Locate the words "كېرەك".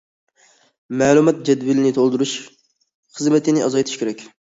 4.03-4.25